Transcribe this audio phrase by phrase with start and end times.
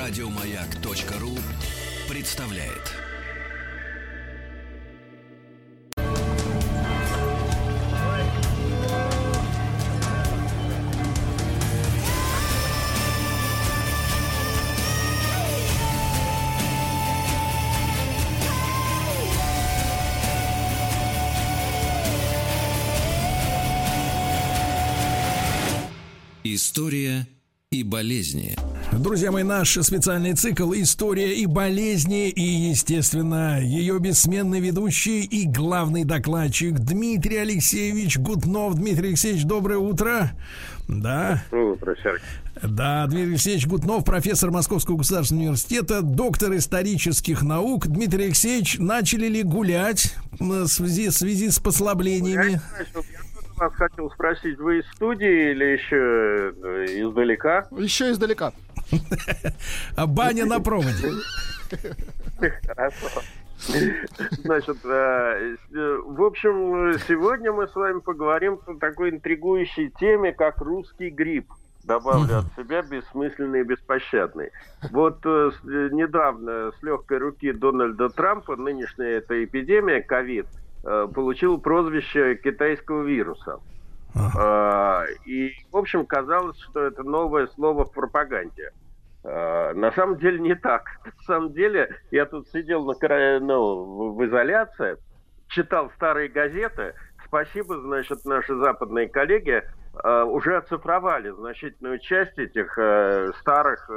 [0.00, 1.36] Радиомаяк.ру
[2.08, 2.96] представляет.
[26.42, 27.28] История
[27.70, 28.69] и болезни.
[28.92, 36.04] Друзья мои, наш специальный цикл «История и болезни» и, естественно, ее бессменный ведущий и главный
[36.04, 38.74] докладчик Дмитрий Алексеевич Гутнов.
[38.74, 40.32] Дмитрий Алексеевич, доброе утро.
[40.88, 41.42] Да.
[41.50, 42.20] Доброе утро, Сергей.
[42.62, 47.86] Да, Дмитрий Алексеевич Гутнов, профессор Московского государственного университета, доктор исторических наук.
[47.86, 52.60] Дмитрий Алексеевич, начали ли гулять в связи, в связи с послаблениями?
[53.60, 57.68] Я вас хотел спросить, вы из студии или еще э, издалека?
[57.76, 58.52] Еще издалека.
[59.96, 61.10] А баня на проводе.
[62.66, 63.22] Хорошо.
[64.44, 65.56] Значит, э,
[66.06, 71.52] в общем, сегодня мы с вами поговорим о такой интригующей теме, как русский грипп.
[71.84, 74.50] Добавлю от себя бессмысленный и беспощадный.
[74.90, 80.46] Вот э, недавно с легкой руки Дональда Трампа нынешняя эта эпидемия ковид–
[80.82, 83.58] Э, получил прозвище китайского вируса.
[84.14, 85.06] Ага.
[85.24, 88.72] И, в общем, казалось, что это новое слово в пропаганде.
[89.22, 90.84] Э, на самом деле не так.
[91.04, 94.96] На самом деле я тут сидел на, ну, в изоляции,
[95.48, 96.94] читал старые газеты.
[97.26, 99.62] Спасибо, значит, наши западные коллеги
[100.02, 102.72] э, уже оцифровали значительную часть этих
[103.40, 103.88] старых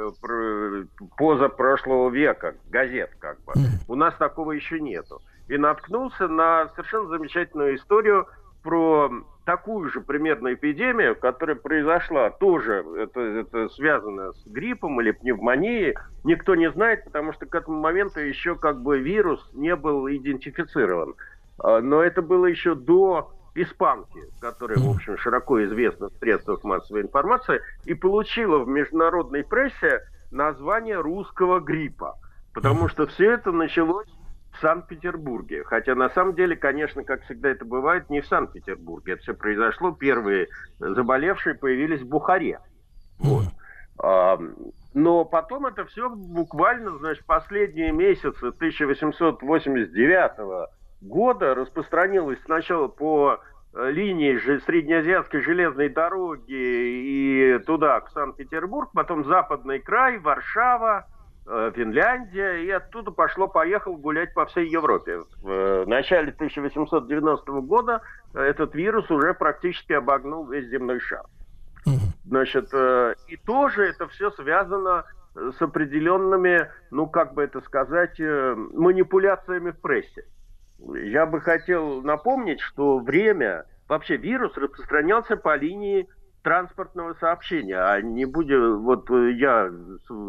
[1.16, 3.54] позапрошлого века газет, как бы.
[3.88, 8.26] У нас такого еще нету и наткнулся на совершенно замечательную историю
[8.62, 9.10] про
[9.44, 16.54] такую же примерно эпидемию, которая произошла тоже, это, это связано с гриппом или пневмонией, никто
[16.54, 21.14] не знает, потому что к этому моменту еще как бы вирус не был идентифицирован.
[21.58, 27.02] А, но это было еще до испанки, которая, в общем, широко известна в средствах массовой
[27.02, 32.18] информации, и получила в международной прессе название русского гриппа.
[32.52, 34.08] Потому что все это началось
[34.64, 35.62] Санкт-Петербурге.
[35.64, 39.12] Хотя на самом деле, конечно, как всегда это бывает, не в Санкт-Петербурге.
[39.12, 39.92] Это все произошло.
[39.92, 40.48] Первые
[40.78, 42.60] заболевшие появились в Бухаре.
[43.18, 43.44] Вот.
[44.02, 44.38] А,
[44.94, 50.70] но потом это все буквально, значит, последние месяцы 1889
[51.02, 53.40] года распространилось сначала по
[53.74, 61.06] э, линии Среднеазиатской железной дороги и туда, к Санкт-Петербург, потом Западный край, Варшава,
[61.46, 65.20] Финляндия, и оттуда пошло-поехал гулять по всей Европе.
[65.42, 68.00] В э, начале 1890 года
[68.32, 71.24] этот вирус уже практически обогнул весь земной шар.
[72.24, 79.72] Значит, э, и тоже это все связано с определенными, ну, как бы это сказать, манипуляциями
[79.72, 80.24] в прессе.
[80.78, 86.08] Я бы хотел напомнить, что время, вообще вирус распространялся по линии
[86.44, 87.78] транспортного сообщения.
[87.78, 89.68] А не будем, вот э, я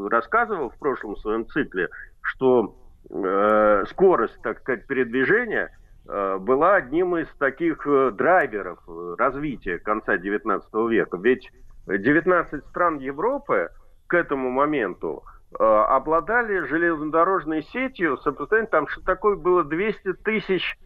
[0.09, 1.89] рассказывал в прошлом своем цикле,
[2.21, 2.75] что
[3.09, 5.69] э, скорость, так сказать, передвижения
[6.07, 8.79] э, была одним из таких э, драйверов
[9.19, 11.17] развития конца XIX века.
[11.17, 11.51] Ведь
[11.87, 13.69] 19 стран Европы
[14.07, 15.23] к этому моменту
[15.59, 20.77] э, обладали железнодорожной сетью, сопоставим, там что такое было 200 тысяч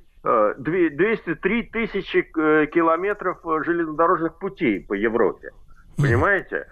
[0.57, 5.51] 203 э, тысячи э, километров э, железнодорожных путей по Европе.
[5.97, 6.67] Понимаете?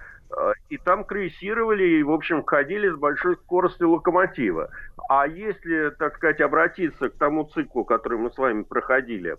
[0.69, 4.69] И там крейсировали и, в общем, ходили с большой скоростью локомотива.
[5.09, 9.37] А если, так сказать, обратиться к тому циклу, который мы с вами проходили,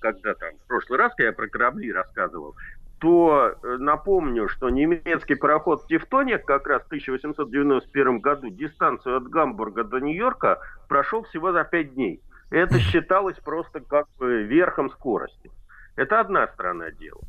[0.00, 2.54] когда там в прошлый раз, когда я про корабли рассказывал,
[3.00, 9.98] то напомню, что немецкий пароход «Тевтоник» как раз в 1891 году дистанцию от Гамбурга до
[9.98, 12.20] Нью-Йорка прошел всего за 5 дней–
[12.54, 15.50] это считалось просто как бы верхом скорости.
[15.96, 17.20] Это одна сторона дела.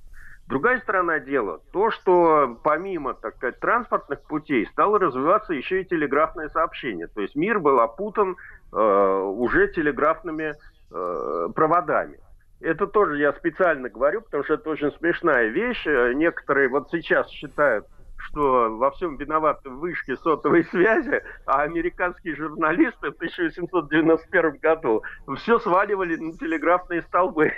[0.47, 6.50] Другая сторона дела, то, что помимо, так сказать, транспортных путей стало развиваться еще и телеграфное
[6.50, 7.07] сообщение.
[7.07, 8.36] То есть мир был опутан
[8.72, 10.54] э, уже телеграфными
[10.92, 12.19] э, проводами.
[12.62, 15.83] Это тоже я специально говорю, потому что это очень смешная вещь.
[15.86, 17.88] Некоторые вот сейчас считают,
[18.35, 25.03] что во всем виноваты вышки сотовой связи, а американские журналисты в 1891 году
[25.37, 27.53] все сваливали на телеграфные столбы.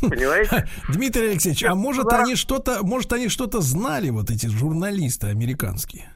[0.00, 0.66] Понимаете?
[0.88, 2.22] Дмитрий Алексеевич, а может да.
[2.22, 6.10] они что-то, может они что-то знали, вот эти журналисты американские?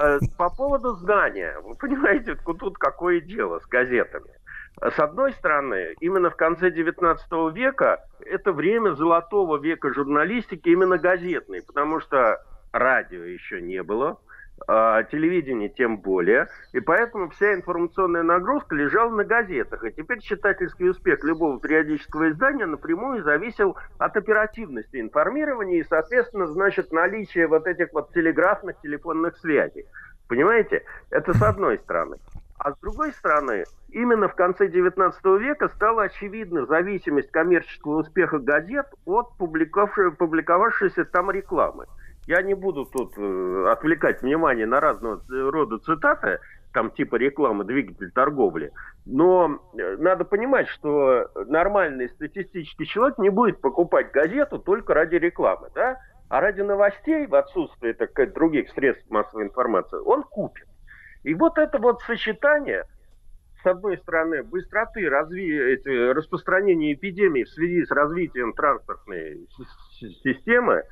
[0.00, 4.39] Э, по поводу знания, вы понимаете, тут какое дело с газетами.
[4.80, 7.18] С одной стороны, именно в конце XIX
[7.52, 14.18] века это время золотого века журналистики, именно газетной, потому что радио еще не было,
[14.66, 16.48] а телевидение тем более.
[16.72, 19.84] И поэтому вся информационная нагрузка лежала на газетах.
[19.84, 26.92] И теперь читательский успех любого периодического издания напрямую зависел от оперативности информирования и, соответственно, значит,
[26.92, 29.86] наличия вот этих вот телеграфных телефонных связей.
[30.28, 30.84] Понимаете?
[31.10, 32.16] Это с одной стороны.
[32.58, 38.86] А с другой стороны, именно в конце XIX века стала очевидна зависимость коммерческого успеха газет
[39.04, 41.86] от публиковавшейся там рекламы.
[42.26, 46.38] Я не буду тут э, отвлекать внимание на разного рода цитаты,
[46.72, 48.72] там типа рекламы, двигатель торговли.
[49.06, 55.68] Но э, надо понимать, что нормальный статистический человек не будет покупать газету только ради рекламы,
[55.74, 55.98] да?
[56.28, 60.68] А ради новостей, в отсутствии, так сказать, других средств массовой информации, он купит.
[61.24, 62.84] И вот это вот сочетание,
[63.62, 65.76] с одной стороны, быстроты разви...
[66.12, 69.46] распространения эпидемии в связи с развитием транспортной
[70.22, 70.82] системы,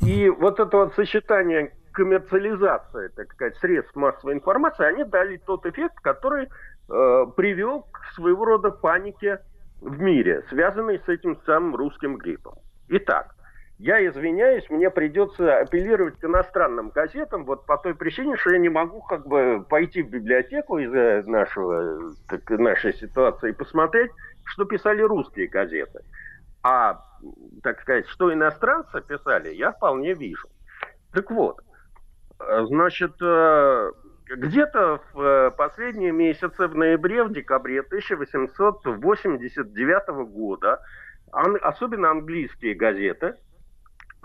[0.00, 6.00] и вот это вот сочетание коммерциализации, так сказать, средств массовой информации, они дали тот эффект,
[6.00, 9.40] который э, привел к своего рода панике
[9.80, 12.54] в мире, связанной с этим самым русским гриппом.
[12.88, 13.34] Итак,
[13.84, 18.70] я извиняюсь, мне придется апеллировать к иностранным газетам, вот по той причине, что я не
[18.70, 24.10] могу как бы пойти в библиотеку из-за нашего, так, нашей ситуации и посмотреть,
[24.46, 26.00] что писали русские газеты.
[26.62, 27.04] А
[27.62, 30.48] так сказать, что иностранцы писали, я вполне вижу.
[31.12, 31.60] Так вот,
[32.38, 33.92] значит, э,
[34.34, 40.80] где-то в э, последние месяцы, в ноябре, в декабре 1889 года,
[41.30, 43.34] особенно английские газеты,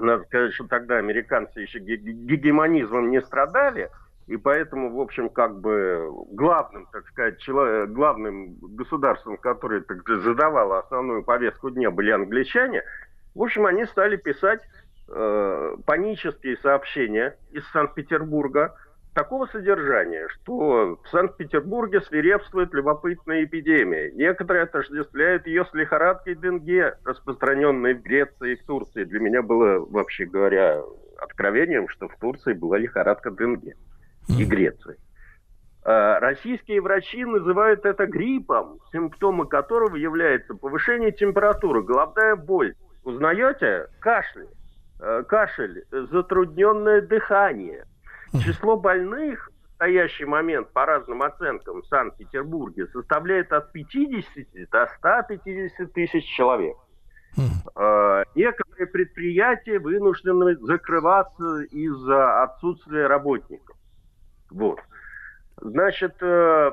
[0.06, 3.90] надо сказать, что тогда американцы еще гегемонизмом не страдали,
[4.28, 10.80] и поэтому, в общем, как бы главным, так сказать, человек, главным государством, которое так, задавало
[10.80, 12.84] основную повестку дня, были англичане.
[13.34, 14.62] В общем, они стали писать
[15.08, 18.76] э, панические сообщения из Санкт-Петербурга
[19.20, 24.12] такого содержания, что в Санкт-Петербурге свирепствует любопытная эпидемия.
[24.12, 29.04] Некоторые отождествляют ее с лихорадкой Денге, распространенной в Греции и в Турции.
[29.04, 30.82] Для меня было, вообще говоря,
[31.18, 33.76] откровением, что в Турции была лихорадка Денге
[34.30, 34.96] и Греции.
[35.84, 42.74] А, российские врачи называют это гриппом, симптомы которого являются повышение температуры, головная боль.
[43.04, 43.88] Узнаете?
[44.00, 44.48] Кашель.
[45.02, 47.86] Э, кашель, затрудненное дыхание.
[48.44, 55.94] Число больных в настоящий момент, по разным оценкам, в Санкт-Петербурге составляет от 50 до 150
[55.94, 56.76] тысяч человек.
[57.76, 63.78] Э, некоторые предприятия вынуждены закрываться из-за отсутствия работников.
[64.50, 64.80] Вот.
[65.58, 66.72] Значит, э,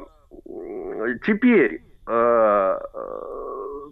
[1.25, 2.79] теперь э,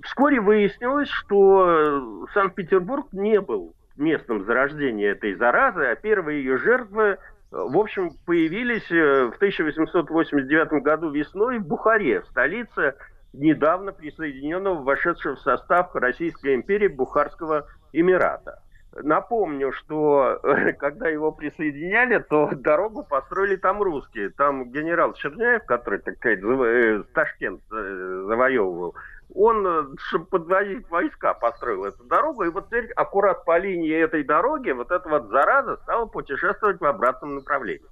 [0.03, 7.19] вскоре выяснилось, что Санкт-Петербург не был местом зарождения этой заразы, а первые ее жертвы,
[7.55, 12.95] в общем, появились э, в 1889 году весной в Бухаре, в столице
[13.33, 18.61] недавно присоединенного, вошедшего в состав Российской империи Бухарского Эмирата.
[19.03, 20.41] Напомню, что
[20.79, 24.31] когда его присоединяли, то дорогу построили там русские.
[24.31, 28.97] Там генерал Черняев, который, так сказать, э, Ташкент э, завоевывал,
[29.35, 32.45] он, э, чтобы подвозить войска, построил эту дорогу.
[32.45, 36.85] И вот теперь аккурат по линии этой дороги вот эта вот зараза стала путешествовать в
[36.85, 37.87] обратном направлении.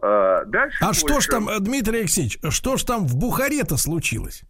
[0.00, 1.00] Дальше а больше...
[1.00, 4.44] что ж там, Дмитрий Алексеевич, что ж там в Бухаре-то случилось?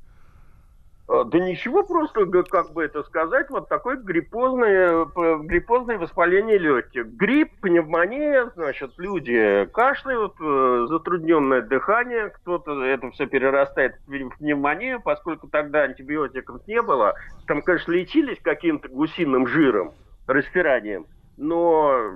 [1.11, 5.07] А, да ничего, просто, как бы это сказать, вот такое гриппозное,
[5.43, 7.07] гриппозное воспаление легких.
[7.07, 15.49] Грипп, пневмония, значит, люди кашляют, э, затрудненное дыхание, кто-то это все перерастает в пневмонию, поскольку
[15.49, 17.15] тогда антибиотиков не было.
[17.49, 19.95] Там, конечно, лечились каким-то гусиным жиром,
[20.29, 22.13] распиранием, но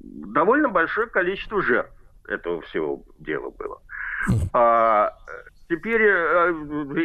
[0.00, 1.92] довольно большое количество жертв
[2.26, 3.82] этого всего дела было.
[4.54, 5.12] А,
[5.70, 6.50] Теперь э,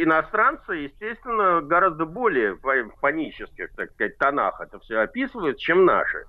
[0.02, 6.24] иностранцы, естественно, гораздо более в панических, так сказать, тонах это все описывают, чем наши.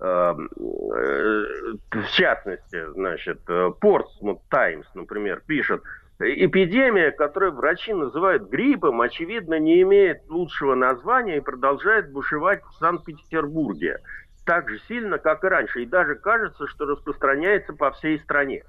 [0.00, 1.44] Эм, э,
[1.90, 5.82] в частности, значит, Portsmouth Times, например, пишет,
[6.20, 13.98] эпидемия, которую врачи называют гриппом, очевидно, не имеет лучшего названия и продолжает бушевать в Санкт-Петербурге
[14.46, 18.62] так же сильно, как и раньше, и даже кажется, что распространяется по всей стране.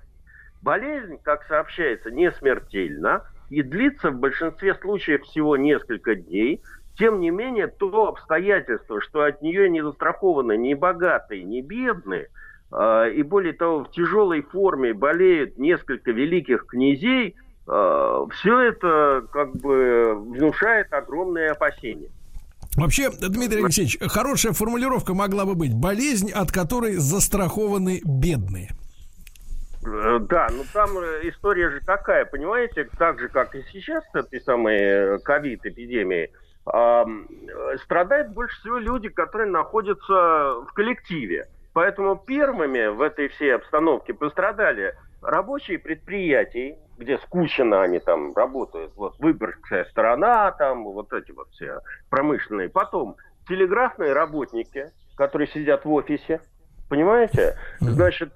[0.66, 6.60] Болезнь, как сообщается, не смертельна и длится в большинстве случаев всего несколько дней.
[6.98, 12.30] Тем не менее, то обстоятельство, что от нее не застрахованы ни богатые, ни бедные,
[12.72, 17.36] э, и более того, в тяжелой форме болеют несколько великих князей,
[17.68, 22.10] э, все это как бы внушает огромные опасения.
[22.76, 28.72] Вообще, Дмитрий Алексеевич, хорошая формулировка могла бы быть болезнь, от которой застрахованы бедные.
[29.86, 34.16] Э, да, ну там э, история же такая, понимаете, так же, как и сейчас с
[34.16, 36.32] этой самой ковид-эпидемией,
[37.84, 41.48] страдают больше всего люди, которые находятся в коллективе.
[41.74, 49.20] Поэтому первыми в этой всей обстановке пострадали рабочие предприятий, где скучно они там работают, вот
[49.20, 52.70] выборгская сторона, там вот эти вот все промышленные.
[52.70, 56.42] Потом телеграфные работники, которые сидят в офисе,
[56.90, 57.58] понимаете?
[57.80, 58.34] Значит,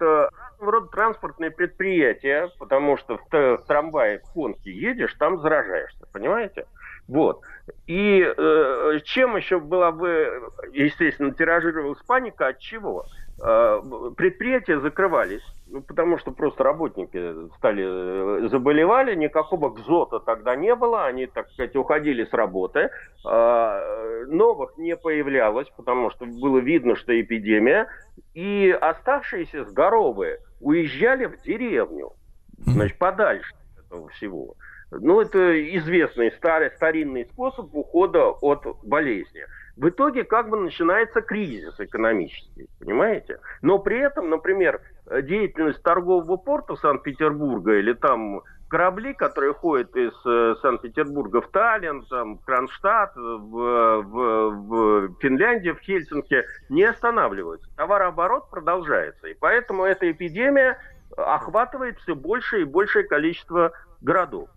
[0.60, 6.66] разного рода транспортные предприятия, потому что в, трамвае, в конке едешь, там заражаешься, понимаете?
[7.08, 7.42] Вот.
[7.88, 13.06] И э, чем еще была бы, естественно, тиражировалась паника, от чего?
[13.42, 13.82] Э,
[14.16, 21.06] предприятия закрывались, ну, потому что просто работники стали э, заболевали, никакого гзота тогда не было,
[21.06, 22.90] они, так сказать, уходили с работы,
[23.26, 27.88] э, новых не появлялось, потому что было видно, что эпидемия,
[28.36, 32.12] и оставшиеся здоровые уезжали в деревню,
[32.58, 34.56] значит, подальше от этого всего.
[34.92, 39.44] Ну, это известный старый, старинный способ ухода от болезни
[39.80, 43.40] в итоге как бы начинается кризис экономический, понимаете?
[43.62, 44.82] Но при этом, например,
[45.24, 52.38] деятельность торгового порта Санкт-Петербурга или там корабли, которые ходят из э, Санкт-Петербурга в Таллин, там,
[52.38, 57.70] в Кронштадт, в, в, в Финляндию, в Хельсинки, не останавливаются.
[57.76, 59.28] Товарооборот продолжается.
[59.28, 60.80] И поэтому эта эпидемия
[61.18, 64.50] охватывает все большее и большее количество городов.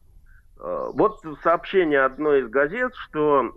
[0.60, 3.52] Э, вот сообщение одной из газет, что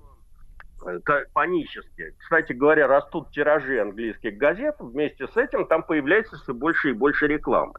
[1.34, 2.16] панически.
[2.20, 7.28] Кстати говоря, растут тиражи английских газет, вместе с этим там появляется все больше и больше
[7.28, 7.74] рекламы.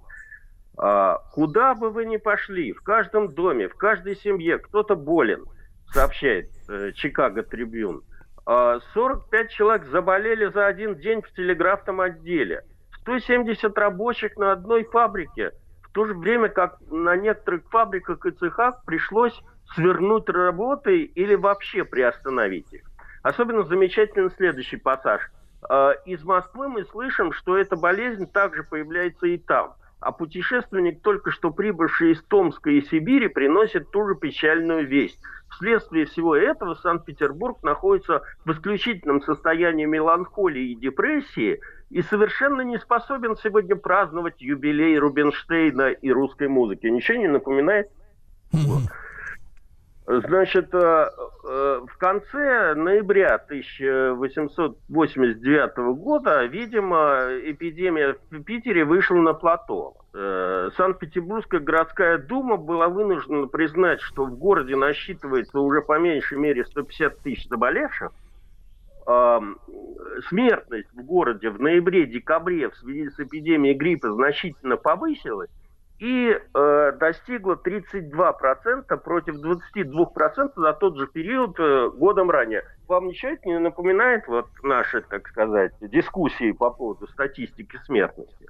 [0.76, 5.46] Куда бы вы ни пошли, в каждом доме, в каждой семье кто-то болен,
[5.92, 8.02] сообщает э, Чикаго Трибюн.
[8.44, 12.64] А, 45 человек заболели за один день в телеграфном отделе.
[13.00, 15.52] 170 рабочих на одной фабрике.
[15.82, 19.38] В то же время, как на некоторых фабриках и цехах пришлось
[19.74, 22.82] свернуть работы или вообще приостановить их.
[23.22, 25.22] Особенно замечательный следующий пассаж.
[25.68, 29.74] Э, из Москвы мы слышим, что эта болезнь также появляется и там.
[30.00, 35.18] А путешественник, только что прибывший из Томска и Сибири, приносит ту же печальную весть.
[35.50, 43.36] Вследствие всего этого Санкт-Петербург находится в исключительном состоянии меланхолии и депрессии и совершенно не способен
[43.36, 46.86] сегодня праздновать юбилей Рубинштейна и русской музыки.
[46.88, 47.88] Ничего не напоминает?
[48.52, 48.82] Вот.
[50.08, 51.10] Значит, э, э,
[51.84, 59.96] в конце ноября 1889 года, видимо, эпидемия в Питере вышла на плато.
[60.14, 66.64] Э, Санкт-Петербургская городская дума была вынуждена признать, что в городе насчитывается уже по меньшей мере
[66.64, 68.12] 150 тысяч заболевших.
[70.28, 75.50] Смертность в городе в ноябре-декабре в связи с эпидемией гриппа значительно повысилась
[75.98, 82.64] и э, достигла 32% против 22% за тот же период э, годом ранее.
[82.86, 88.46] Вам ничего это не напоминает вот наши, так сказать, дискуссии по поводу статистики смертности?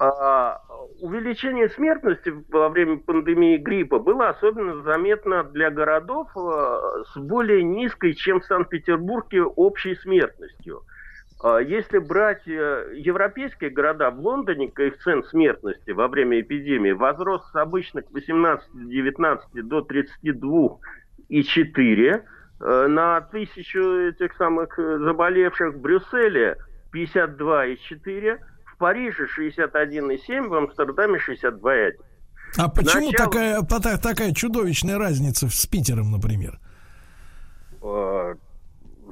[0.00, 0.62] А,
[1.00, 8.14] увеличение смертности во время пандемии гриппа было особенно заметно для городов э, с более низкой,
[8.14, 10.82] чем в Санкт-Петербурге, общей смертностью–
[11.44, 18.06] если брать э, европейские города, в Лондоне коэффициент смертности во время эпидемии возрос с обычных
[18.06, 22.22] 18-19 до 32,4
[22.60, 26.56] э, на тысячу этих самых э, заболевших в Брюсселе
[26.92, 31.92] 52,4, в Париже 61,7, в Амстердаме 62,1.
[32.56, 33.62] А почему Начало...
[33.62, 36.58] такая, такая чудовищная разница с Питером, например?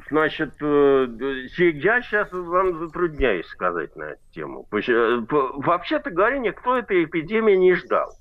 [0.09, 1.07] Значит, э,
[1.59, 4.67] я сейчас вам затрудняюсь сказать на эту тему.
[4.71, 8.13] Э, вообще-то говоря, никто этой эпидемии не ждал.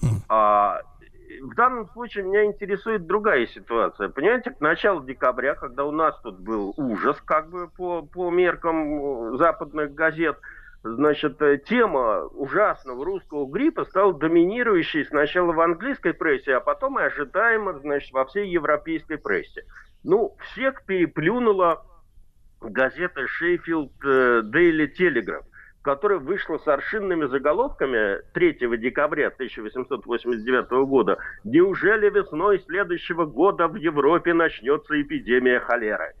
[0.00, 0.22] Хм.
[0.28, 0.80] А
[1.42, 4.08] в данном случае меня интересует другая ситуация.
[4.08, 9.34] Понимаете, к началу декабря, когда у нас тут был ужас, как бы по, по меркам
[9.34, 10.38] э, западных газет,
[10.82, 17.78] значит, тема ужасного русского гриппа стала доминирующей сначала в английской прессе, а потом и ожидаемо,
[17.80, 19.64] значит, во всей европейской прессе.
[20.04, 21.84] Ну, всех переплюнула
[22.60, 25.44] газета Sheffield Daily Telegraph,
[25.82, 31.18] которая вышла с аршинными заголовками 3 декабря 1889 года.
[31.44, 36.14] Неужели весной следующего года в Европе начнется эпидемия холеры?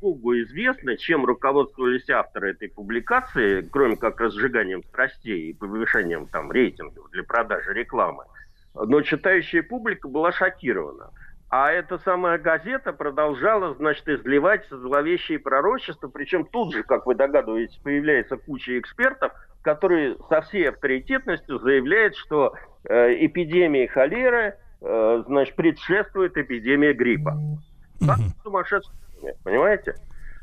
[0.00, 7.10] Богу известно, чем руководствовались авторы этой публикации, кроме как разжиганием страстей и повышением там рейтингов
[7.10, 8.24] для продажи рекламы.
[8.74, 11.10] Но читающая публика была шокирована.
[11.50, 17.76] А эта самая газета продолжала, значит, изливать зловещие пророчества, причем тут же, как вы догадываетесь,
[17.78, 22.54] появляется куча экспертов, который со всей авторитетностью заявляет, что
[22.84, 27.36] э, эпидемии холеры э, значит, предшествует эпидемия гриппа.
[28.06, 28.18] Как
[29.20, 29.94] сумасшедший, понимаете?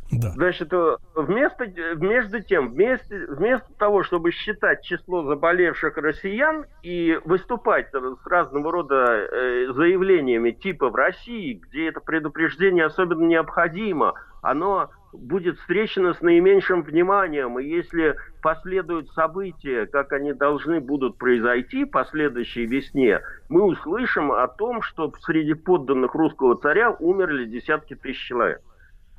[0.09, 0.29] Да.
[0.29, 1.67] Значит, э, вместо,
[1.97, 8.95] между тем, вместо, вместо того, чтобы считать число заболевших россиян и выступать с разного рода
[8.95, 16.83] э, заявлениями типа в России, где это предупреждение особенно необходимо, оно будет встречено с наименьшим
[16.83, 24.31] вниманием, и если последуют события, как они должны будут произойти по следующей весне, мы услышим
[24.31, 28.61] о том, что среди подданных русского царя умерли десятки тысяч человек.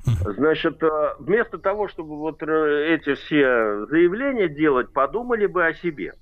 [0.05, 6.13] Значит, э, вместо того, чтобы вот э, эти все заявления делать, подумали бы о себе.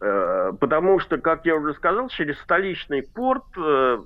[0.00, 3.44] Э, потому что, как я уже сказал, через столичный порт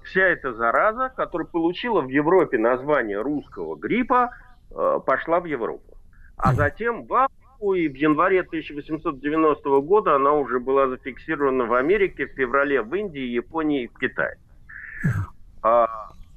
[0.04, 4.30] вся эта зараза, которая получила в Европе название русского гриппа,
[4.70, 5.96] пошла в Европу.
[6.36, 12.26] А затем в Африку, и в январе 1890 года она уже была зафиксирована в Америке,
[12.26, 14.36] в феврале в Индии, Японии и в Китае.
[15.62, 15.86] А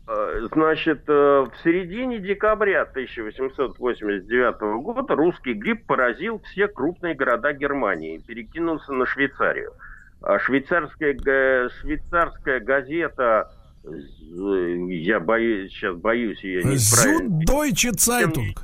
[0.07, 8.15] Э, значит, э, в середине декабря 1889 года русский грипп поразил все крупные города Германии
[8.15, 9.73] и перекинулся на Швейцарию.
[10.21, 13.51] А швейцарская, швейцарская газета,
[13.83, 17.43] я боюсь, сейчас боюсь, я неправильно...
[17.43, 18.57] Deutsche Zeitung.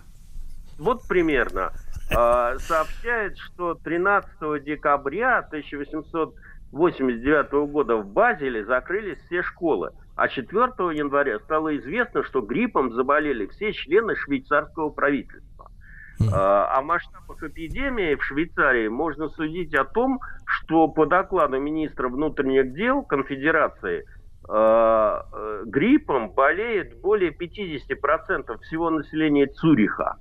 [0.77, 1.71] Вот примерно.
[2.15, 9.91] А, сообщает, что 13 декабря 1889 года в Базеле закрылись все школы.
[10.15, 15.71] А 4 января стало известно, что гриппом заболели все члены швейцарского правительства.
[16.31, 22.73] А, о масштабах эпидемии в Швейцарии можно судить о том, что по докладу министра внутренних
[22.73, 24.05] дел Конфедерации
[24.47, 30.17] гриппом болеет более 50% всего населения Цюриха.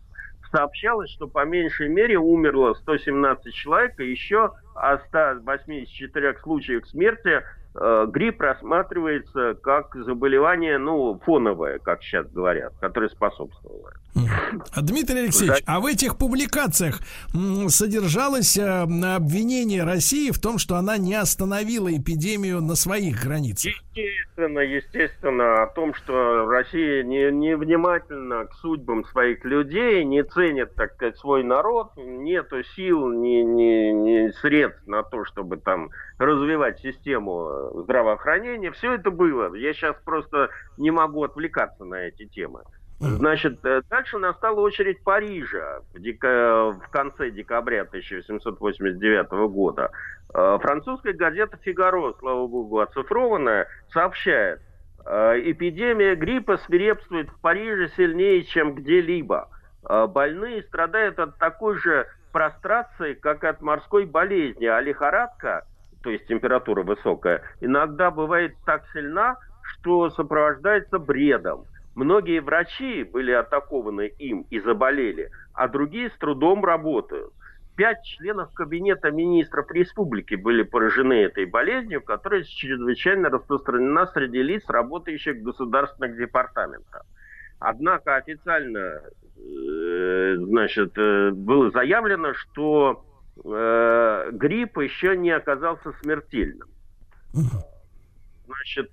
[0.51, 7.43] Сообщалось, что по меньшей мере умерло 117 человек, и еще о 184 случаях смерти
[7.75, 13.93] Э, грипп рассматривается как заболевание, ну, фоновое, как сейчас говорят, которое способствовало.
[14.15, 17.01] Дмитрий Алексеевич, а в этих публикациях
[17.69, 23.73] содержалось э, обвинение России в том, что она не остановила эпидемию на своих границах?
[23.95, 30.75] Естественно, естественно, о том, что Россия не, не внимательна к судьбам своих людей, не ценит,
[30.75, 36.81] так сказать, свой народ, нету сил, ни, ни, ни средств на то, чтобы там развивать
[36.81, 38.73] систему здравоохранения.
[38.73, 39.55] Все это было.
[39.55, 42.63] Я сейчас просто не могу отвлекаться на эти темы.
[43.03, 46.73] Значит, э, дальше настала очередь Парижа в, дека...
[46.73, 49.91] в конце декабря 1889 года.
[50.33, 54.61] Э, французская газета «Фигаро», слава богу, оцифрованная, сообщает,
[55.05, 59.49] э, эпидемия гриппа свирепствует в Париже сильнее, чем где-либо.
[59.83, 65.67] Больные страдают от такой же прострации, как от морской болезни, а лихорадка,
[66.05, 71.67] то есть температура высокая, иногда бывает так сильна, что сопровождается бредом.
[71.95, 77.33] Многие врачи были атакованы им и заболели, а другие с трудом работают.
[77.77, 85.37] Пять членов Кабинета министров республики были поражены этой болезнью, которая чрезвычайно распространена среди лиц, работающих
[85.37, 87.03] в государственных департаментах.
[87.59, 89.01] Однако официально
[89.37, 93.05] э, значит, э, было заявлено, что
[93.43, 96.69] э, грипп еще не оказался смертельным.
[97.33, 98.91] Значит,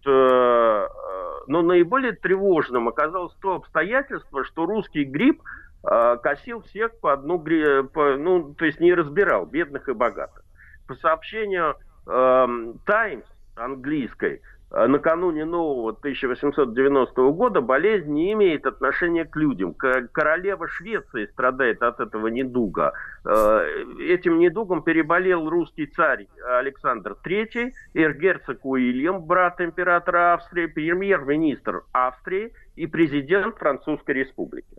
[1.48, 5.42] но наиболее тревожным оказалось то обстоятельство, что русский грипп
[5.90, 10.44] э, косил всех по одну, по, ну, то есть не разбирал бедных и богатых.
[10.88, 11.76] По сообщению
[12.06, 13.26] Times
[13.56, 19.74] английской, Э, накануне нового 1890 года болезнь не имеет отношения к людям.
[19.74, 22.94] Королева Швеции страдает от этого недуга.
[23.26, 23.62] Э,
[24.00, 32.86] этим недугом переболел русский царь Александр III, эргерцог Уильям, брат императора Австрии, премьер-министр Австрии и
[32.86, 34.78] президент Французской республики.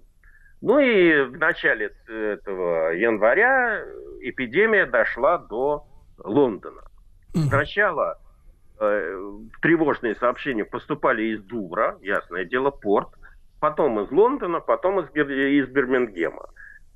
[0.61, 3.83] Ну и в начале этого января
[4.21, 5.87] эпидемия дошла до
[6.23, 6.83] Лондона.
[7.35, 8.30] Сначала э,
[9.61, 13.09] тревожные сообщения поступали из Дувра, ясное дело, порт,
[13.61, 16.47] потом из Лондона, потом из, из Бирмингема.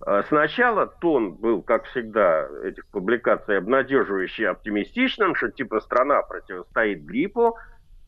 [0.07, 7.59] Э, сначала тон был, как всегда, этих публикаций обнадеживающий, оптимистичным, что типа страна противостоит гриппу,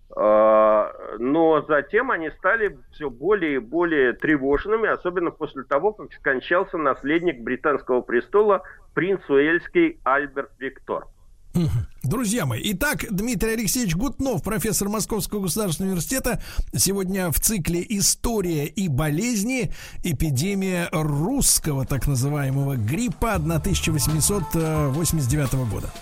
[0.08, 6.78] э, но затем они стали все более и более тревожными, особенно после того, как скончался
[6.78, 8.62] наследник британского престола
[8.94, 11.04] принц Уэльский Альберт Виктор.
[12.03, 16.42] Друзья мои, итак, Дмитрий Алексеевич Гутнов, профессор Московского государственного университета,
[16.75, 19.73] сегодня в цикле «История и болезни.
[20.05, 25.92] Эпидемия русского так называемого гриппа 1889 года».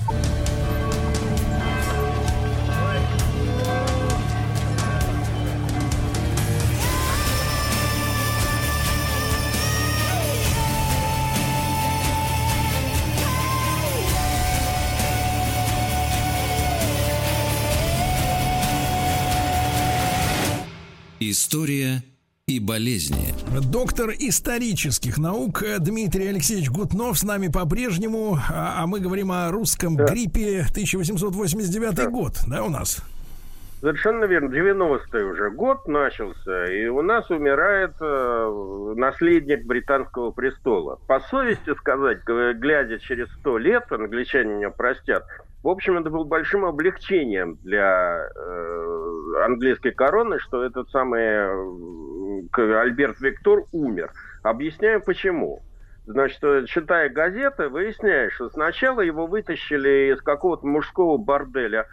[21.30, 22.02] История
[22.46, 23.32] и болезни.
[23.72, 29.96] Доктор исторических наук Дмитрий Алексеевич Гутнов с нами по-прежнему, а, а мы говорим о русском
[29.96, 30.04] да.
[30.04, 32.10] гриппе 1889 да.
[32.10, 33.02] год, да, у нас?
[33.80, 34.48] Совершенно верно.
[34.48, 40.98] 90-й уже год начался, и у нас умирает э, наследник британского престола.
[41.06, 45.24] По совести сказать, глядя через сто лет, англичане меня простят,
[45.64, 53.18] в общем, это было большим облегчением для э, английской короны, что этот самый э, Альберт
[53.20, 54.12] Виктор умер.
[54.42, 55.62] Объясняю почему.
[56.04, 61.86] Значит, э, читая газеты, выясняешь, что сначала его вытащили из какого-то мужского борделя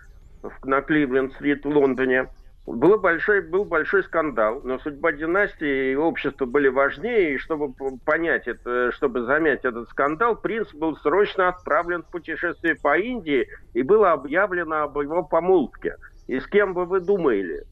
[0.63, 2.27] на Кливленд-стрит в Лондоне–
[2.67, 7.73] было большой, был большой скандал, но судьба династии и общества были важнее, и чтобы
[8.05, 13.81] понять это, чтобы замять этот скандал, принц был срочно отправлен в путешествие по Индии, и
[13.81, 15.95] было объявлено об его помолвке.
[16.27, 17.63] И с кем бы вы думали,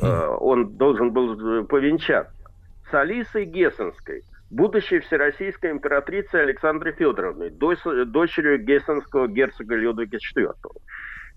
[0.00, 2.32] э, он должен был повенчаться?
[2.90, 10.52] С Алисой Гессенской, будущей всероссийской императрицей Александрой Федоровной, дочерью гессенского герцога Людвига IV.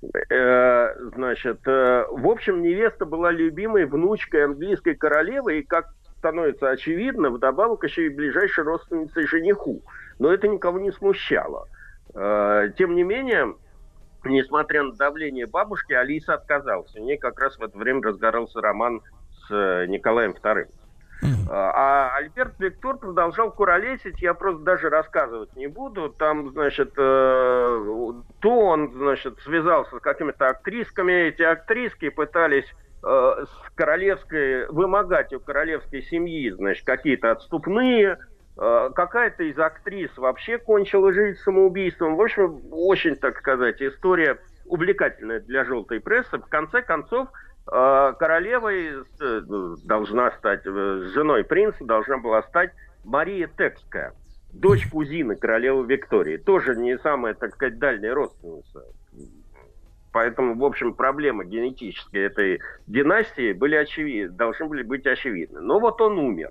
[0.02, 7.30] Э, значит, э, в общем, невеста была любимой внучкой английской королевы, и, как становится очевидно,
[7.30, 9.82] вдобавок еще и ближайшей родственницей жениху.
[10.18, 11.68] Но это никого не смущало.
[12.14, 13.56] Э, тем не менее,
[14.24, 16.96] несмотря на давление бабушки, Алиса отказалась.
[16.96, 19.02] У нее как раз в это время разгорался роман
[19.48, 20.68] с Николаем II.
[21.22, 26.10] А Альберт Виктор продолжал куролесить, я просто даже рассказывать не буду.
[26.10, 32.68] Там, значит, э, то он, значит, связался с какими-то актрисками, эти актриски пытались
[33.04, 38.18] э, с королевской, вымогать у королевской семьи, значит, какие-то отступные,
[38.58, 42.16] э, какая-то из актрис вообще кончила жизнь самоубийством.
[42.16, 46.38] В общем, очень, так сказать, история увлекательная для желтой прессы.
[46.38, 47.28] В конце концов,
[47.70, 49.42] королевой э,
[49.86, 52.72] должна стать, э, женой принца должна была стать
[53.04, 54.14] Мария Текская,
[54.52, 56.38] дочь кузины королевы Виктории.
[56.38, 58.86] Тоже не самая, так сказать, дальняя родственница.
[60.12, 65.60] Поэтому, в общем, проблемы генетические этой династии были очевидны, должны были быть очевидны.
[65.60, 66.50] Но вот он умер.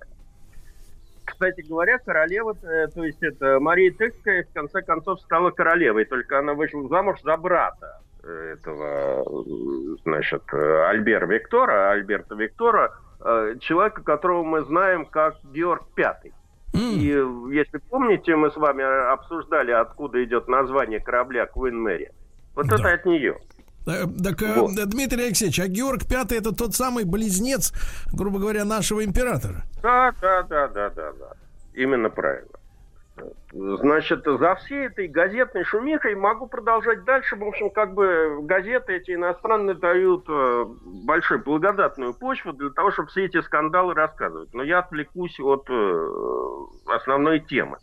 [1.25, 6.53] Кстати говоря, королева, то есть это Мария Текская, в конце концов стала королевой, только она
[6.53, 9.25] вышла замуж за брата этого,
[10.03, 16.33] значит, Альбера Виктора, Альберта Виктора, э, человека, которого мы знаем как Георг Пятый.
[16.73, 17.07] И
[17.51, 22.09] если помните, мы с вами обсуждали, откуда идет название корабля Queen Mary.
[22.55, 22.75] Вот да.
[22.75, 23.37] это от нее.
[23.87, 24.71] Э, так, э, вот.
[24.89, 27.73] Дмитрий Алексеевич, а Георг Пятый это тот самый близнец,
[28.13, 29.63] грубо говоря, нашего императора?
[29.81, 31.31] Да, да, да, да, да, да.
[31.73, 32.58] Именно правильно.
[33.51, 37.35] Значит, за всей этой газетной шумихой могу продолжать дальше.
[37.35, 40.65] В общем, как бы газеты эти иностранные дают э,
[41.05, 44.53] большую благодатную почву для того, чтобы все эти скандалы рассказывать.
[44.53, 46.09] Но я отвлекусь от э,
[46.93, 47.77] основной темы.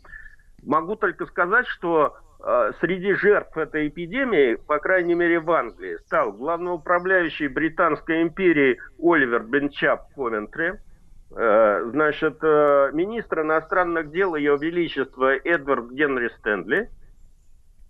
[0.63, 6.31] Могу только сказать, что э, среди жертв этой эпидемии, по крайней мере в Англии, стал
[6.31, 10.75] главноуправляющий Британской империи Оливер Бенчап Ковентри–
[11.29, 16.89] значит, э, министр иностранных дел Ее Величества Эдвард Генри Стэнли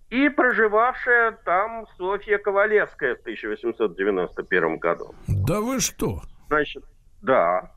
[0.10, 5.14] и проживавшая там Софья Ковалевская в 1891 году.
[5.28, 6.22] Да вы что?
[6.48, 6.84] Значит,
[7.22, 7.72] да.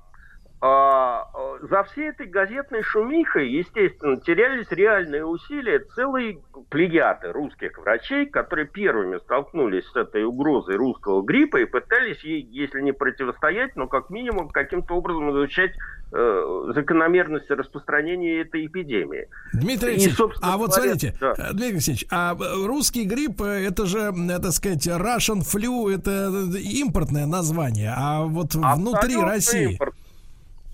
[0.62, 1.26] А,
[1.62, 9.18] за всей этой газетной шумихой, естественно, терялись реальные усилия целой плеяды русских врачей, которые первыми
[9.18, 14.48] столкнулись с этой угрозой русского гриппа и пытались ей, если не противостоять, но как минимум
[14.48, 15.72] каким-то образом изучать
[16.12, 19.28] э, закономерности распространения этой эпидемии.
[19.52, 21.34] Дмитрий Алексеевич, а вот говоря, смотрите, да.
[21.36, 26.30] Э, Дмитрий Алексеевич, а э, русский грипп, э, это же, так сказать, Russian flu, это
[26.56, 29.72] импортное название, а вот Абсолютно внутри России...
[29.72, 29.94] Импорт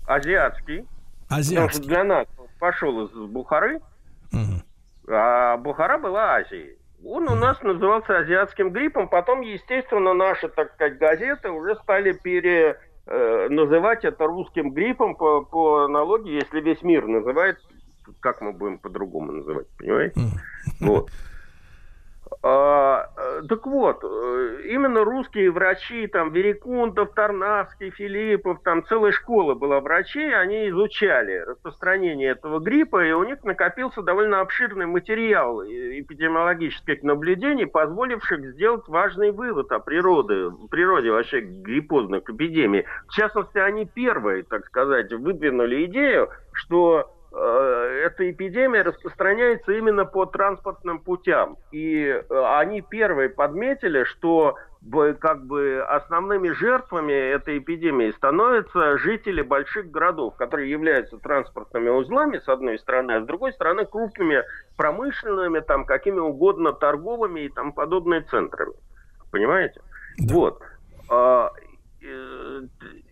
[0.05, 0.85] азиатский.
[1.27, 1.55] Азиатский.
[1.55, 2.27] Потому что для нас
[2.59, 3.81] пошел из Бухары,
[4.31, 4.61] угу.
[5.07, 6.77] А Бухара была Азией.
[7.05, 9.07] Он у нас назывался азиатским гриппом.
[9.07, 15.43] Потом, естественно, наши, так сказать, газеты уже стали пере, э, называть это русским гриппом по,
[15.43, 17.57] по аналогии, если весь мир называет,
[18.19, 20.19] как мы будем по-другому называть, понимаете?
[20.81, 21.09] Вот.
[22.43, 29.55] А, э, так вот, э, именно русские врачи, там, Верикунтов, Тарнавский, Филиппов, там целая школа
[29.55, 37.01] была врачей, они изучали распространение этого гриппа, и у них накопился довольно обширный материал эпидемиологических
[37.01, 42.85] наблюдений, позволивших сделать важный вывод о природе, природе вообще гриппозных эпидемий.
[43.07, 50.99] В частности, они первые, так сказать, выдвинули идею, что эта эпидемия распространяется именно по транспортным
[50.99, 51.57] путям.
[51.71, 54.55] И э, они первые подметили, что
[55.19, 62.47] как бы основными жертвами этой эпидемии становятся жители больших городов, которые являются транспортными узлами, с
[62.47, 64.43] одной стороны, а с другой стороны, крупными
[64.77, 68.73] промышленными, там, какими угодно торговыми и там подобные центрами.
[69.31, 69.81] Понимаете?
[70.19, 70.33] Да.
[70.33, 70.61] Вот.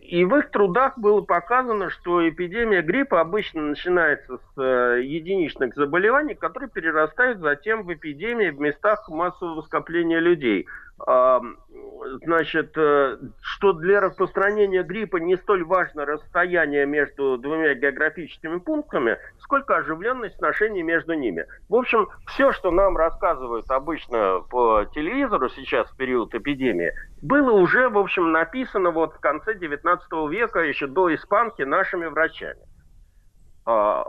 [0.08, 6.36] И в их трудах было показано, что эпидемия гриппа обычно начинается с э, единичных заболеваний,
[6.36, 10.68] которые перерастают затем в эпидемии в местах массового скопления людей
[12.24, 19.76] значит, э, что для распространения гриппа не столь важно расстояние между двумя географическими пунктами, сколько
[19.76, 21.46] оживленность отношений между ними.
[21.68, 27.88] В общем, все, что нам рассказывают обычно по телевизору сейчас в период эпидемии, было уже,
[27.88, 32.60] в общем, написано вот в конце 19 века, еще до испанки, нашими врачами.
[33.66, 34.04] А,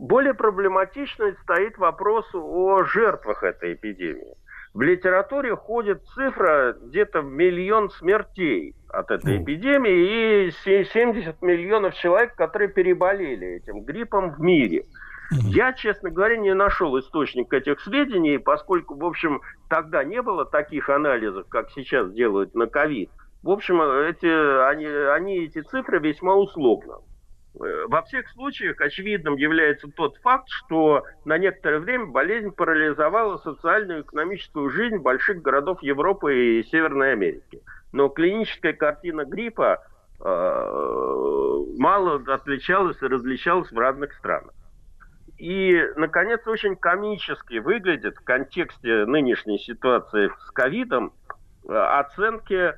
[0.00, 4.34] более проблематично стоит вопрос о жертвах этой эпидемии.
[4.74, 9.44] В литературе ходит цифра где-то миллион смертей от этой ну.
[9.44, 10.50] эпидемии и
[10.84, 14.84] 70 миллионов человек, которые переболели этим гриппом в мире.
[15.30, 20.90] Я, честно говоря, не нашел источник этих сведений, поскольку, в общем, тогда не было таких
[20.90, 23.10] анализов, как сейчас делают на ковид.
[23.42, 24.26] В общем, эти,
[24.68, 26.98] они, они эти цифры весьма условно.
[27.60, 34.00] Э, во всех случаях очевидным является тот факт, что на некоторое время болезнь парализовала социальную
[34.00, 37.62] и экономическую жизнь больших городов Европы и Северной Америки.
[37.92, 39.82] Но клиническая картина гриппа
[40.20, 44.54] э, мало отличалась и различалась в разных странах.
[45.38, 51.12] И, наконец, очень комически выглядит в контексте нынешней ситуации с ковидом
[51.68, 52.74] э, оценки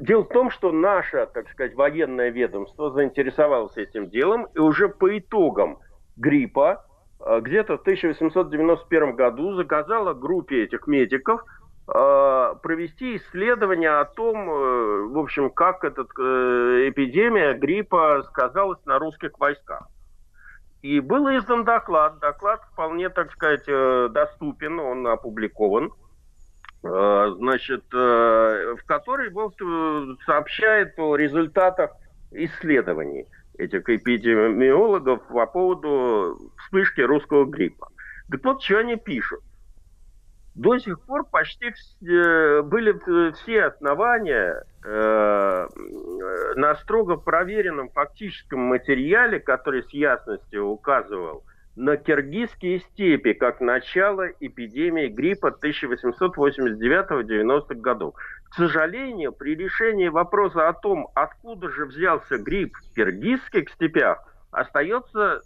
[0.00, 5.18] дело в том, что наше, так сказать, военное ведомство заинтересовалось этим делом, и уже по
[5.18, 5.78] итогам
[6.16, 6.84] гриппа
[7.20, 11.42] э, где-то в 1891 году заказала группе этих медиков
[11.88, 14.46] э, провести исследование о том,
[15.12, 16.02] в общем, как эта
[16.88, 19.88] эпидемия гриппа сказалась на русских войсках.
[20.82, 22.18] И был издан доклад.
[22.20, 23.66] Доклад вполне, так сказать,
[24.12, 25.86] доступен, он опубликован.
[25.86, 26.05] Э,
[26.82, 31.90] значит, э, в которой вот э, сообщает о результатах
[32.32, 33.26] исследований
[33.58, 37.88] этих эпидемиологов по поводу вспышки русского гриппа.
[38.30, 39.40] Так вот, что они пишут.
[40.54, 42.98] До сих пор почти все, были
[43.34, 45.68] все основания э,
[46.56, 51.44] на строго проверенном фактическом материале, который с ясностью указывал
[51.76, 58.14] на киргизские степи, как начало эпидемии гриппа 1889-90-х годов.
[58.50, 65.42] К сожалению, при решении вопроса о том, откуда же взялся грипп в киргизских степях, остается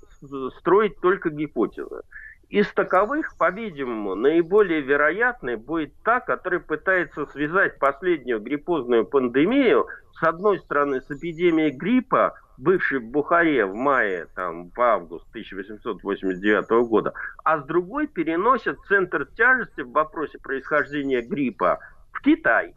[0.59, 2.03] строить только гипотезы.
[2.49, 10.59] Из таковых, по-видимому, наиболее вероятной будет та, которая пытается связать последнюю гриппозную пандемию с одной
[10.59, 17.59] стороны с эпидемией гриппа, бывший в Бухаре в мае, там, в август 1889 года, а
[17.59, 21.81] с другой переносят центр тяжести в вопросе происхождения гриппа
[22.13, 22.75] в Китай.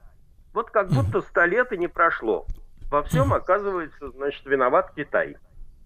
[0.53, 2.47] Вот как будто сто лет и не прошло.
[2.89, 5.35] Во всем, оказывается, значит, виноват Китай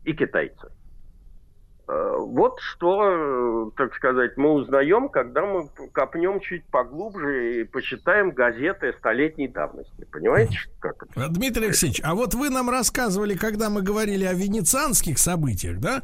[0.03, 0.71] и китайцы.
[1.89, 8.93] Э, вот что, так сказать, мы узнаем, когда мы копнем чуть поглубже и почитаем газеты
[8.99, 10.05] столетней давности.
[10.11, 11.29] Понимаете, как это?
[11.29, 16.01] Дмитрий Алексеевич, а вот вы нам рассказывали, когда мы говорили о венецианских событиях, да,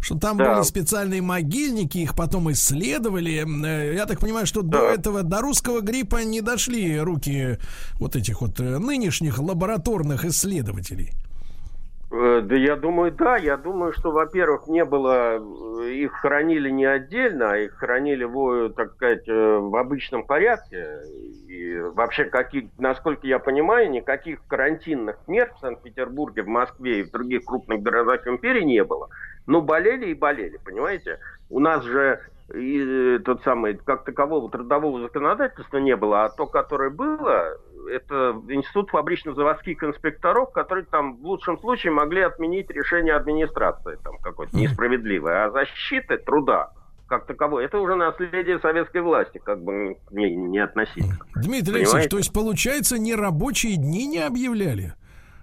[0.00, 0.54] что там да.
[0.54, 3.42] были специальные могильники, их потом исследовали.
[3.66, 4.80] Э, я так понимаю, что да.
[4.80, 7.58] до этого, до русского гриппа не дошли руки
[7.94, 11.12] вот этих вот э, нынешних лабораторных исследователей.
[12.12, 13.36] Э, да я думаю, да.
[13.36, 15.38] Я думаю, что, во-первых, не было...
[15.38, 21.00] Э, их хранили не отдельно, а их хранили, в, так сказать, э, в обычном порядке.
[21.48, 27.10] И вообще, каких, насколько я понимаю, никаких карантинных мер в Санкт-Петербурге, в Москве и в
[27.10, 29.08] других крупных городах империи не было.
[29.46, 31.18] Но болели и болели, понимаете?
[31.48, 32.20] У нас же
[32.54, 37.56] и тот самый, как такового трудового законодательства не было, а то, которое было,
[37.90, 44.56] это институт фабрично-заводских инспекторов, которые там в лучшем случае могли отменить решение администрации, там какое-то
[44.56, 46.72] несправедливое, а защиты труда
[47.08, 47.64] как таковой.
[47.64, 51.18] Это уже наследие советской власти, как бы не, не относиться.
[51.34, 54.94] Дмитрий Алексеевич, то есть, получается, не рабочие дни не объявляли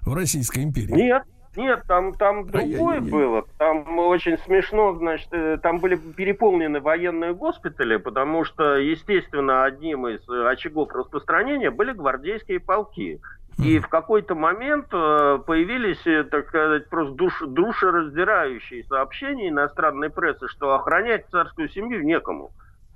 [0.02, 0.92] в Российской империи?
[0.94, 1.24] Нет,
[1.56, 3.44] нет, там, там другое было.
[3.58, 10.28] Там очень смешно, значит, э, там были переполнены военные госпитали, потому что, естественно, одним из
[10.30, 13.20] очагов распространения были гвардейские полки.
[13.58, 20.48] И в какой-то момент э, появились, э, так сказать, просто душ, душераздирающие сообщения иностранной прессы,
[20.48, 22.52] что охранять царскую семью некому.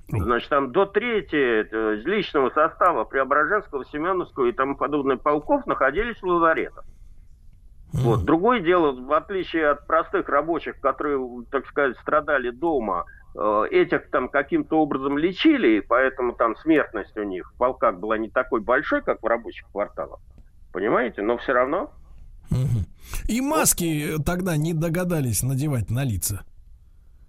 [0.08, 6.26] Значит, там до трети из личного состава Преображенского, Семеновского и тому подобных полков находились в
[6.26, 6.86] лазаретах.
[7.94, 8.26] Вот.
[8.26, 11.20] Другое дело, в отличие от простых рабочих, которые,
[11.52, 17.24] так сказать, страдали дома, э, этих там каким-то образом лечили, и поэтому там смертность у
[17.24, 20.20] них в полках была не такой большой, как в рабочих кварталах.
[20.72, 21.22] Понимаете?
[21.22, 21.92] Но все равно.
[23.28, 26.44] И маски тогда не догадались надевать на лица.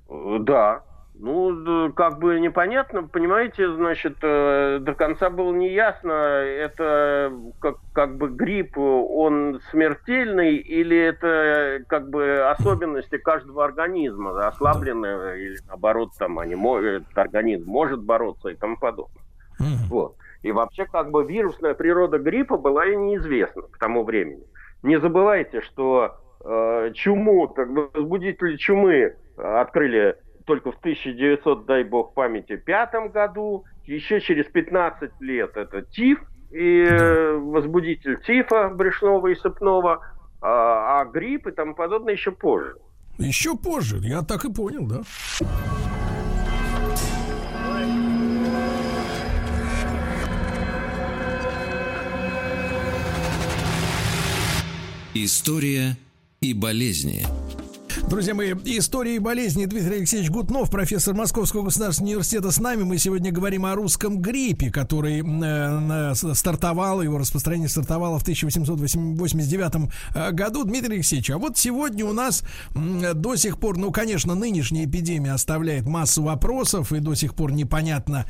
[0.08, 0.82] Э, да,
[1.16, 8.16] ну, как бы непонятно, понимаете, значит, э, до конца было не ясно, это как, как
[8.16, 16.40] бы грипп, он смертельный или это как бы особенности каждого организма, ослабленные или наоборот, там,
[16.40, 19.22] они, этот организм может бороться и тому подобное.
[19.88, 20.16] Вот.
[20.42, 24.42] И вообще, как бы вирусная природа гриппа была и неизвестна к тому времени.
[24.82, 32.14] Не забывайте, что э, чуму, как бы возбудители чумы открыли только в 1900, дай бог
[32.14, 33.64] памяти, пятом году.
[33.86, 36.18] Еще через 15 лет это ТИФ
[36.50, 40.00] и э, возбудитель ТИФа брюшного и сыпного,
[40.40, 42.76] а, а грипп и тому подобное еще позже.
[43.18, 45.02] Еще позже, я так и понял, да.
[55.14, 55.96] История
[56.40, 57.24] и болезни.
[58.14, 62.84] Друзья мои, истории болезни Дмитрий Алексеевич Гутнов, профессор Московского государственного университета с нами.
[62.84, 70.30] Мы сегодня говорим о русском гриппе, который э, стартовал, его распространение стартовало в 1889 э,
[70.30, 70.62] году.
[70.62, 75.84] Дмитрий Алексеевич, а вот сегодня у нас до сих пор, ну, конечно, нынешняя эпидемия оставляет
[75.84, 78.26] массу вопросов, и до сих пор непонятна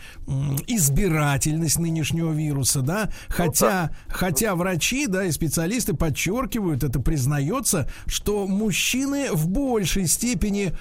[0.66, 9.30] избирательность нынешнего вируса, да, хотя, хотя врачи, да, и специалисты подчеркивают, это признается, что мужчины
[9.30, 10.72] в большей степени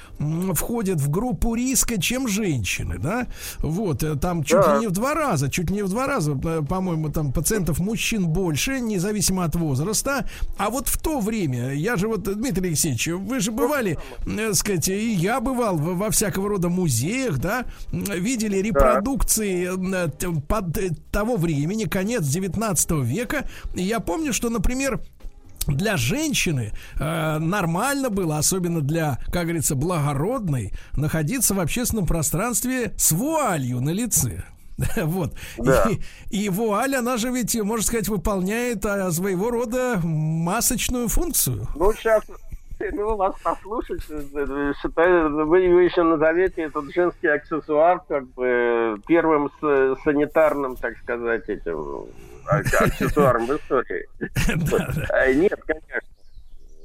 [0.53, 3.25] входят в группу риска, чем женщины, да?
[3.57, 4.75] Вот, э, там чуть да.
[4.75, 7.79] ли не в два раза, чуть ли не в два раза, э, по-моему, там пациентов
[7.79, 10.29] мужчин больше, независимо от возраста.
[10.57, 14.89] А вот в то время, я же вот, Дмитрий Алексеевич, вы же бывали, э, сказать,
[14.89, 20.11] и я бывал во всякого рода музеях, да, видели репродукции да.
[20.47, 20.77] под
[21.11, 23.49] того времени, конец 19 века.
[23.73, 25.01] И я помню, что, например,
[25.67, 33.11] для женщины э, нормально было, особенно для, как говорится, благородной, находиться в общественном пространстве с
[33.11, 34.43] вуалью на лице.
[35.03, 35.33] Вот.
[35.57, 35.87] Да.
[36.31, 41.67] И, и вуаль, она же ведь, можно сказать, выполняет а, своего рода масочную функцию.
[41.75, 42.23] Ну, сейчас,
[42.79, 50.75] ну, вас послушать, э, считаю, вы еще назовете этот женский аксессуар как бы первым санитарным,
[50.75, 52.07] так сказать, этим
[52.47, 54.07] аксессуаром в истории.
[55.13, 56.01] Э, нет, конечно.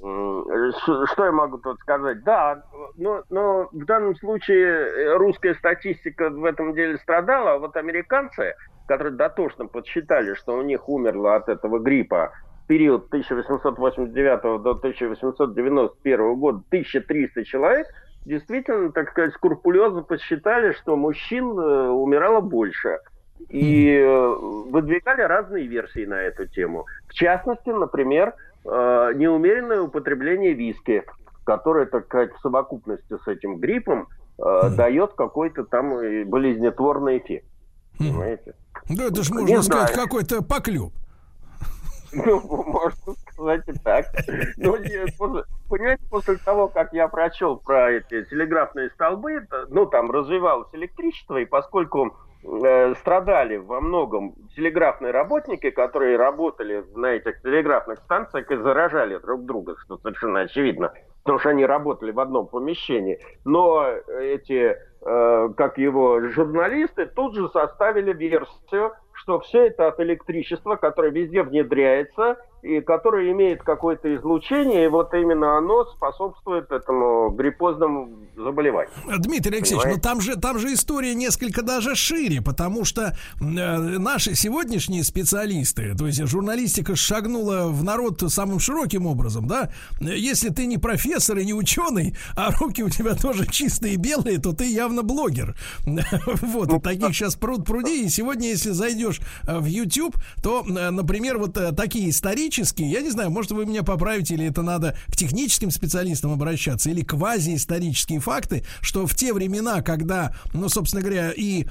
[0.01, 2.23] Что я могу тут сказать?
[2.23, 2.62] Да,
[2.97, 8.55] но, но в данном случае русская статистика в этом деле страдала, а вот американцы,
[8.87, 12.33] которые дотошно подсчитали, что у них умерло от этого гриппа
[12.64, 17.87] в период 1889 до 1891 года 1300 человек,
[18.25, 22.99] действительно, так сказать, скрупулезно подсчитали, что мужчин э, умирало больше–
[23.48, 24.35] и э,
[24.70, 26.87] выдвигали разные версии на эту тему.
[27.09, 31.05] В частности, например, э, неумеренное употребление виски,
[31.44, 34.77] которое, так сказать, в совокупности с этим гриппом mm.
[34.77, 35.90] дает какой-то там
[36.27, 37.46] болезнетворный эффект.
[37.98, 38.55] Понимаете?
[38.90, 40.92] Да, это же можно Не сказать какой-то поклюб.
[42.11, 44.07] Ну, можно сказать и так.
[44.57, 44.79] Но,
[45.18, 51.37] ну, понимаете, после того, как я прочел про эти телеграфные столбы, ну, там развивалось электричество,
[51.37, 58.56] и поскольку Э, страдали во многом телеграфные работники, которые работали на этих телеграфных станциях и
[58.56, 60.92] заражали друг друга, что совершенно очевидно,
[61.23, 63.19] потому что они работали в одном помещении.
[63.44, 63.87] Но
[64.21, 71.10] эти, э, как его журналисты, тут же составили версию, что все это от электричества, которое
[71.10, 78.90] везде внедряется и которое имеет какое-то излучение, и вот именно оно способствует этому гриппозному заболеваний.
[79.19, 84.35] Дмитрий Алексеевич, но там же, там же история несколько даже шире, потому что э, наши
[84.35, 89.71] сегодняшние специалисты, то есть журналистика шагнула в народ самым широким образом, да?
[90.00, 94.52] Если ты не профессор и не ученый, а руки у тебя тоже чистые белые, то
[94.52, 95.56] ты явно блогер.
[96.48, 100.90] Вот, ну, таких сейчас пруд пруди, и сегодня, если зайдешь э, в YouTube, то, э,
[100.90, 102.13] например, вот э, такие
[102.49, 106.90] исторические, я не знаю, может, вы меня поправите, или это надо к техническим специалистам обращаться,
[106.90, 111.67] или квазиисторические факты, что в те времена, когда, ну, собственно говоря, и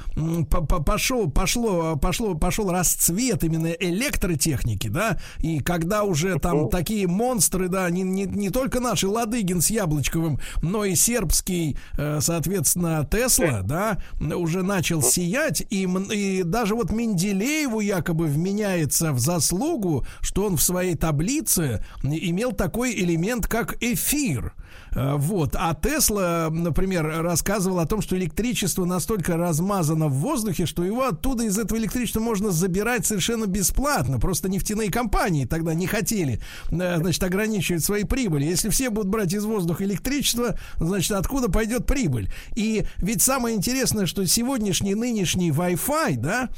[0.86, 7.90] пошел, пошло, пошло, пошел расцвет именно электротехники, да, и когда уже там такие монстры, да,
[7.90, 11.78] не, не, не только наши Ладыгин с Яблочковым, но и сербский,
[12.20, 20.06] соответственно, Тесла, да, уже начал сиять, и, и даже вот Менделееву якобы вменяется в заслугу,
[20.22, 24.54] что он в своей таблице имел такой элемент, как эфир.
[24.98, 25.56] Э, вот.
[25.56, 31.44] А Тесла, например, рассказывал о том, что электричество настолько размазано в воздухе, что его оттуда
[31.44, 34.20] из этого электричества можно забирать совершенно бесплатно.
[34.20, 36.42] Просто нефтяные компании тогда не хотели,
[36.72, 38.46] э, значит, ограничивать свои прибыли.
[38.46, 42.32] Если все будут брать из воздуха электричество, значит, откуда пойдет прибыль?
[42.56, 46.50] И ведь самое интересное, что сегодняшний, нынешний Wi-Fi, да,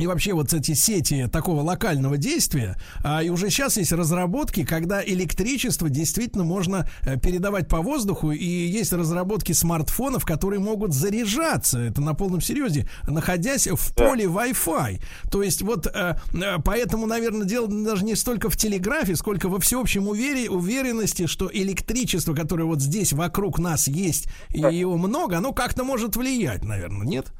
[0.00, 5.04] и вообще вот эти сети такого локального действия, а, и уже сейчас есть разработки, когда
[5.04, 12.00] электричество действительно можно э, передавать по воздуху, и есть разработки смартфонов, которые могут заряжаться, это
[12.00, 15.00] на полном серьезе, находясь в поле Wi-Fi.
[15.30, 16.16] То есть вот э,
[16.64, 22.34] поэтому, наверное, дело даже не столько в телеграфе, сколько во всеобщем увере, уверенности, что электричество,
[22.34, 27.32] которое вот здесь вокруг нас есть, и его много, оно как-то может влиять, наверное, нет?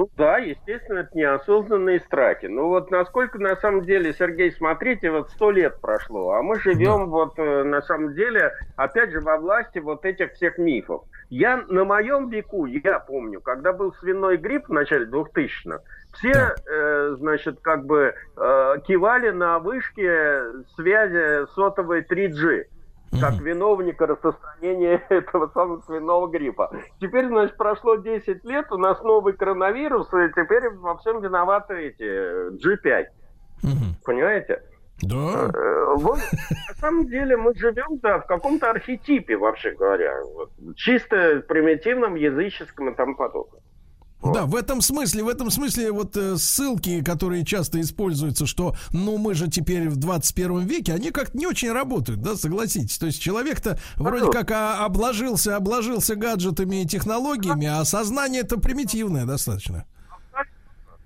[0.00, 2.46] Ну да, естественно, это неосознанные страхи.
[2.46, 7.00] Ну вот насколько на самом деле, Сергей, смотрите, вот сто лет прошло, а мы живем
[7.00, 7.04] да.
[7.04, 11.02] вот э, на самом деле, опять же, во власти вот этих всех мифов.
[11.28, 15.82] Я на моем веку, я помню, когда был свиной грипп в начале 2000-х,
[16.14, 16.54] все, да.
[16.72, 20.44] э, значит, как бы э, кивали на вышке
[20.76, 22.64] связи сотовой 3G
[23.18, 26.70] как виновника распространения этого самого свиного гриппа.
[27.00, 32.50] Теперь, значит, прошло 10 лет, у нас новый коронавирус, и теперь во всем виноваты эти
[32.56, 33.06] G5.
[34.04, 34.62] Понимаете?
[35.02, 35.50] Да.
[35.54, 36.18] Э, вот,
[36.68, 40.22] на самом деле мы живем да, в каком-то архетипе, вообще говоря.
[40.34, 43.62] Вот, чисто примитивном языческом и тому подобное.
[44.22, 49.16] Да, в этом смысле, в этом смысле вот э, ссылки, которые часто используются, что ну
[49.16, 52.98] мы же теперь в 21 веке, они как-то не очень работают, да, согласитесь.
[52.98, 59.24] То есть человек-то вроде как а, обложился, обложился гаджетами и технологиями, а сознание это примитивное
[59.24, 59.86] достаточно.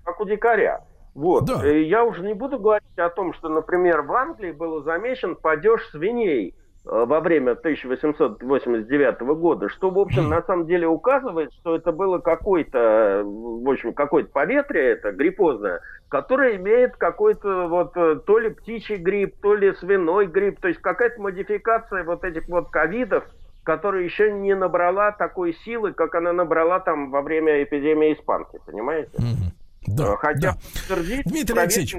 [0.05, 0.85] Как у дикаря.
[1.15, 1.45] Вот.
[1.45, 1.65] Да.
[1.65, 6.55] Я уже не буду говорить о том, что, например, в Англии был замечен падеж свиней
[6.55, 12.19] Э, во время 1889 года, что, в общем, на самом деле указывает, что это было
[12.19, 18.97] какое-то, в общем, какое-то поветрие, это гриппозное, которое имеет какой-то вот э, то ли птичий
[18.97, 23.25] грипп, то ли свиной грипп, то есть какая-то модификация вот этих вот ковидов,
[23.63, 29.17] которая еще не набрала такой силы, как она набрала там во время эпидемии испанки, понимаете?
[29.17, 29.64] Mm-hmm.
[29.87, 30.57] Да, Хотя
[30.89, 30.97] да.
[31.25, 31.97] Дмитрий Алексеевич,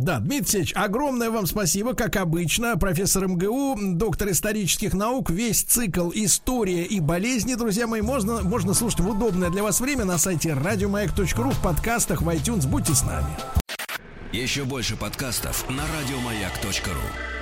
[0.00, 6.10] да, Дмитрий Алексеевич, огромное вам спасибо, как обычно, профессор МГУ, доктор исторических наук, весь цикл
[6.14, 10.54] «История и болезни», друзья мои, можно, можно слушать в удобное для вас время на сайте
[10.54, 13.36] радиомаяк.ру, в подкастах, в iTunes, будьте с нами.
[14.32, 17.39] Еще больше подкастов на радиомаяк.ру